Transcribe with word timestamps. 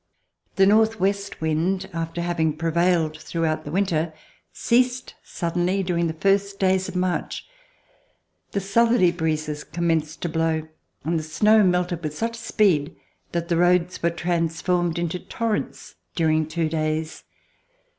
The 0.55 0.65
northwest 0.65 1.41
wind, 1.41 1.87
after 1.93 2.21
having 2.23 2.53
prevailed 2.57 3.19
throughout 3.19 3.65
the 3.65 3.71
winter, 3.71 4.13
ceased 4.51 5.13
suddenly 5.23 5.83
during 5.83 6.07
the 6.07 6.13
first 6.15 6.57
days 6.59 6.89
of 6.89 6.95
March. 6.95 7.45
The 8.53 8.61
southerly 8.61 9.11
breezes 9.11 9.63
commenced 9.63 10.23
to 10.23 10.29
blow, 10.29 10.67
and 11.05 11.19
the 11.19 11.23
snow 11.23 11.61
melted 11.63 12.01
with 12.01 12.17
such 12.17 12.35
speed 12.35 12.95
that 13.31 13.47
the 13.47 13.57
roads 13.57 14.01
were 14.01 14.09
trans 14.09 14.59
formed 14.59 14.97
into 14.97 15.19
torrents 15.19 15.93
during 16.15 16.47
two 16.47 16.67
days. 16.67 17.23